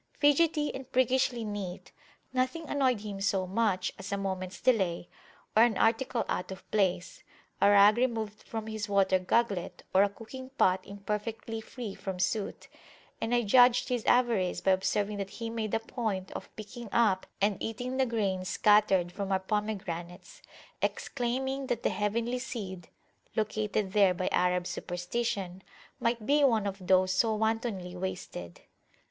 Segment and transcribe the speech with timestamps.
[0.19, 1.91] Fidgety and priggishly neat,
[2.33, 5.07] nothing annoyed him so much as a moments delay
[5.55, 7.21] or an article out of place,
[7.61, 12.67] a rag removed from his water gugglet, or a cooking pot imperfectly free from soot;
[13.21, 17.27] and I judged his avarice by observing that he made a point of picking up
[17.39, 20.41] and eating the grains scattered from our pomegranates,
[20.81, 22.89] exclaiming that the heavenly seed
[23.35, 25.61] (located there by Arab superstition)
[25.99, 28.61] might be one of those so wantonly wasted.